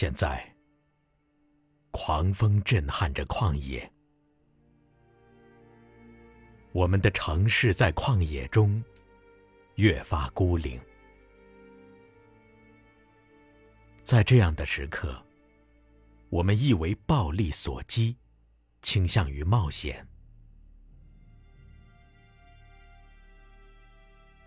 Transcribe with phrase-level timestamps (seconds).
[0.00, 0.42] 现在，
[1.90, 3.86] 狂风震撼着旷野，
[6.72, 8.82] 我们的城市在旷野中
[9.74, 10.80] 越发孤零。
[14.02, 15.22] 在这样的时刻，
[16.30, 18.16] 我们易为暴力所击，
[18.80, 20.08] 倾向于冒险。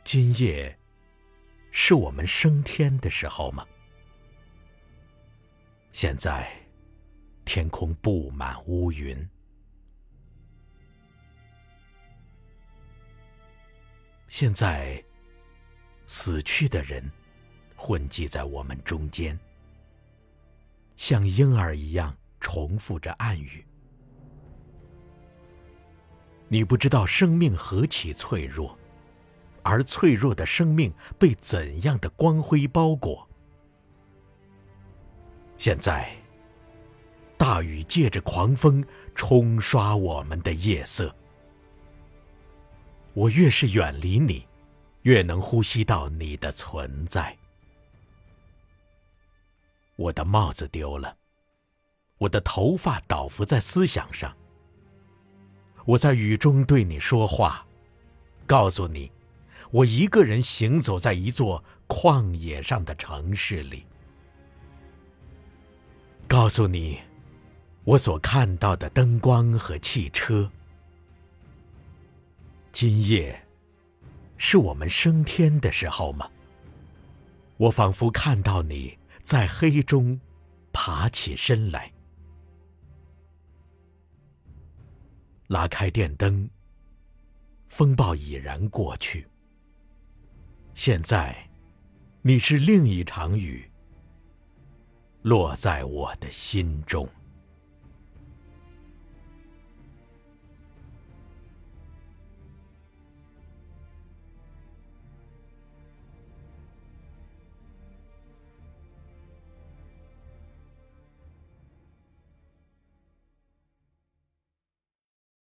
[0.04, 0.76] 今夜
[1.70, 3.64] 是我们升天的时候吗？
[5.94, 6.52] 现在，
[7.46, 9.16] 天空布满乌云。
[14.28, 15.02] 现在，
[16.08, 17.08] 死去的人
[17.76, 19.40] 混迹在我们中间，
[20.96, 23.64] 像婴儿一样重复着暗语。
[26.48, 28.76] 你不知道生命何其脆弱，
[29.62, 33.30] 而脆弱的生命被怎样的光辉包裹。
[35.64, 36.14] 现在，
[37.38, 41.16] 大雨借着狂风冲刷我们的夜色。
[43.14, 44.46] 我越是远离你，
[45.04, 47.34] 越能呼吸到你的存在。
[49.96, 51.16] 我的帽子丢了，
[52.18, 54.36] 我的头发倒伏在思想上。
[55.86, 57.66] 我在雨中对你说话，
[58.46, 59.10] 告诉你，
[59.72, 63.86] 我一个人行走在一座旷野上的城市里。
[66.34, 66.98] 告诉你，
[67.84, 70.52] 我所看到的灯光和汽车。
[72.72, 73.40] 今夜，
[74.36, 76.28] 是我们升天的时候吗？
[77.58, 80.20] 我仿佛看到你在黑中
[80.72, 81.94] 爬起身来。
[85.50, 86.50] 拉开电灯，
[87.68, 89.28] 风暴已然过去。
[90.74, 91.48] 现在，
[92.24, 93.70] 你是另一场雨。
[95.24, 97.08] 落在我的心中。